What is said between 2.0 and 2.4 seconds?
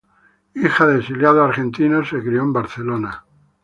se